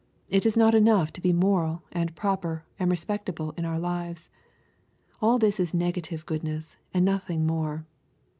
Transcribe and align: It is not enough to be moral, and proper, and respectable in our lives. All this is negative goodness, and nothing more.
It 0.29 0.47
is 0.47 0.57
not 0.57 0.73
enough 0.73 1.13
to 1.13 1.21
be 1.21 1.31
moral, 1.31 1.83
and 1.91 2.15
proper, 2.15 2.65
and 2.79 2.89
respectable 2.89 3.51
in 3.51 3.65
our 3.65 3.77
lives. 3.77 4.31
All 5.21 5.37
this 5.37 5.59
is 5.59 5.75
negative 5.75 6.25
goodness, 6.25 6.75
and 6.91 7.05
nothing 7.05 7.45
more. 7.45 7.85